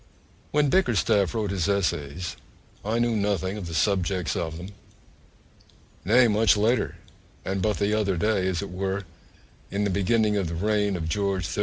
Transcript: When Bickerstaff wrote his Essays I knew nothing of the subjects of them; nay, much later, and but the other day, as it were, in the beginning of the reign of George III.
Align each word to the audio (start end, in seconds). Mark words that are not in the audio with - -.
When 0.49 0.71
Bickerstaff 0.71 1.35
wrote 1.35 1.51
his 1.51 1.69
Essays 1.69 2.35
I 2.83 2.97
knew 2.97 3.15
nothing 3.15 3.55
of 3.55 3.67
the 3.67 3.75
subjects 3.75 4.35
of 4.35 4.57
them; 4.57 4.69
nay, 6.03 6.27
much 6.27 6.57
later, 6.57 6.95
and 7.45 7.61
but 7.61 7.77
the 7.77 7.93
other 7.93 8.17
day, 8.17 8.47
as 8.47 8.63
it 8.63 8.71
were, 8.71 9.03
in 9.69 9.83
the 9.83 9.91
beginning 9.91 10.37
of 10.37 10.47
the 10.47 10.55
reign 10.55 10.95
of 10.97 11.07
George 11.07 11.45
III. 11.55 11.59